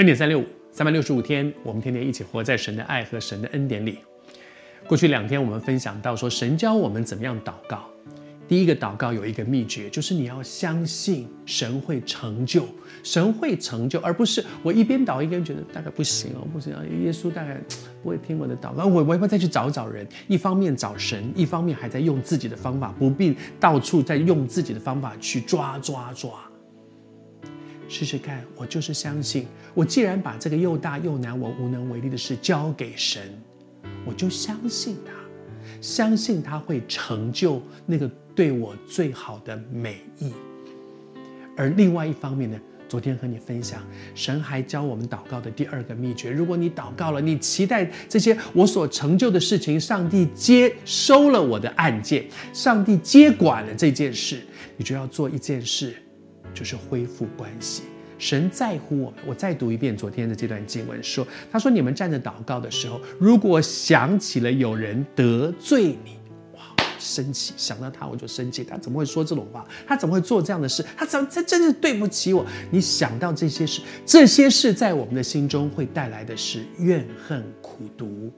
[0.00, 3.98] 恩典三六五，三百六十五天，我们天天一起活在神的爱和神的恩典里。
[4.86, 7.84] 过去两天我们分享到说，神教我们怎么样祷告。
[8.48, 12.64] 第一个祷告有一个秘诀，就是你要相信神会成就，
[13.02, 17.60] 神会成就，而不是我一边祷一边觉得大概不行哦，不行啊，耶稣大概
[18.02, 20.08] 不会听我的祷告，我我要不要再去找找人？
[20.28, 26.30] 一方面找神，一方面还在用自己的方法，不必到处在用自己的方法去抓抓抓。
[27.92, 33.20] 试试看，我就是相信，我既然把这个又大又难我无能为力的事交给神，
[34.06, 35.12] 我就相信他，
[35.80, 40.32] 相信他会成就那个对我最好的美意。
[41.56, 42.56] 而另外一方面呢，
[42.88, 43.82] 昨天和你分享，
[44.14, 54.40] 神还教我们祷告的第二个秘诀：如果你祷告了，你期待这些我所成就的事情，上帝接收了我的案件，上帝接管了这件事，
[54.76, 55.92] 你就要做一件事。
[56.52, 57.82] 就是恢复关系，
[58.18, 59.20] 神在乎我们。
[59.26, 66.18] 我再读一遍昨天的这段经文，说：“他说你们站着祷告的时候，如果想起了有人得罪你，
[66.54, 66.60] 哇，
[66.98, 68.62] 生气，想到他我就生气。
[68.62, 69.66] 他怎么会说这种话？
[69.86, 70.84] 他怎么会做这样的事？
[70.96, 72.44] 他怎么他真是对不起我？
[72.70, 78.32] 你想到这些事，这些事在我们的心中会带来的是怨恨、苦毒、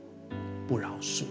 [0.68, 1.24] 不饶恕。”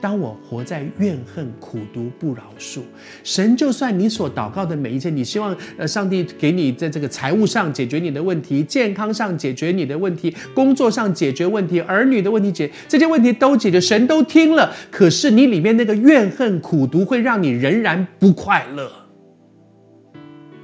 [0.00, 2.82] 当我活在怨恨、苦毒、不饶恕，
[3.24, 18.90] 神就算你所祷告的每一件，你希望呃上帝给你在这个财务上解决你的问题，健康上解决你的问题，工作上解决问题，儿女的问题解这些问题都解决，神都听了，可是你里面那个怨恨、苦毒会让你仍然不快乐。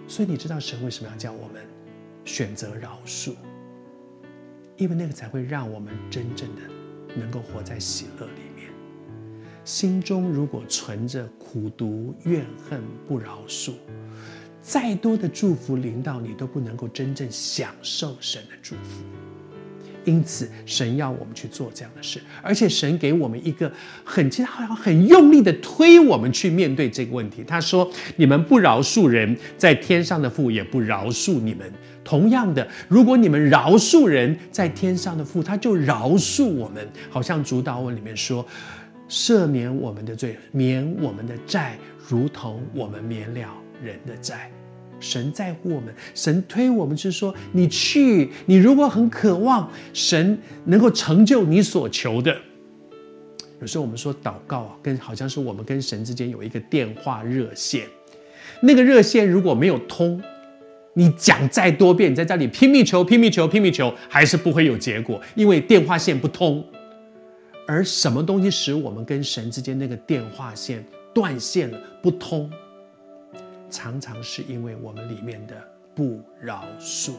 [0.06, 1.60] 所以你知道神为什么要叫我们
[2.24, 3.32] 选择饶恕？
[4.76, 6.62] 因为那个才会让我们真正的
[7.16, 8.68] 能够活在喜乐里面。
[9.64, 13.72] 心中如果存着苦毒、怨恨、不饶恕，
[14.60, 19.02] 再多的祝福临到你，都不能够真正享受神的祝福。
[20.04, 23.72] 因此，神要我们去做这样的事，而且神给我们一个
[24.04, 27.42] 很，其实好像很用力的推我们去面对这个问题。
[27.42, 31.72] 他说：“你们不饶恕人，在天上的父也不饶恕你们。
[32.04, 38.46] 同样的，如果你们饶恕人，在天上的父他就饶恕我们。”好像主祷文里面说。
[39.14, 43.48] 赦免我们的罪，免我们的债，如同我们免了
[43.80, 44.50] 人的债。
[44.98, 52.36] 神在乎我们，神推我们是说，你去，你如果很渴望神能够成就你所求的。
[53.60, 57.86] 有时候我们说祷告啊，跟好像是我们跟神之间有一个电话热线，
[58.60, 60.20] 那个热线如果没有通，
[60.94, 66.64] 你讲再多遍，你在这里拼命求、拼命求、拼命求，还是不会有结果，因为电话线不通。
[67.66, 72.50] 而什么东西使我们跟神之间那个电话线断线了、不通？
[73.70, 75.56] 常常是因为我们里面的
[75.94, 77.12] 不饶恕。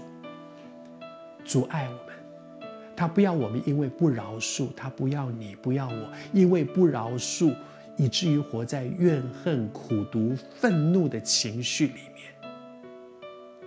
[1.43, 7.53] 阻碍我们，他不要我们因为不饶恕，他不要你，不要我，因为不饶恕，
[7.97, 12.33] 以至于活在怨恨、苦毒、愤怒的情绪里面。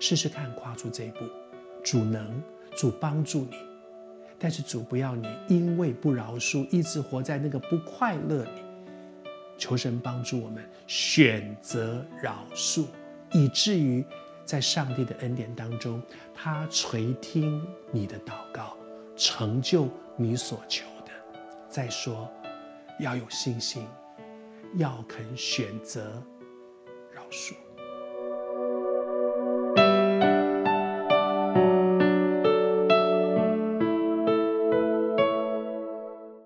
[0.00, 1.25] 试试看，跨出这一步，
[1.83, 2.43] 主能，
[2.77, 3.67] 主帮助你。
[4.38, 8.62] 但是主不要你因为不饶恕，一直活在那个不快乐里。
[9.59, 12.84] 求神帮助我们选择饶恕，
[13.32, 14.04] 以至于
[14.44, 16.00] 在上帝的恩典当中，
[16.32, 17.60] 他垂听
[17.91, 18.77] 你的祷告，
[19.16, 21.10] 成就你所求的。
[21.69, 22.31] 再说，
[23.00, 23.84] 要有信心，
[24.77, 26.22] 要肯选择
[27.12, 27.54] 饶恕。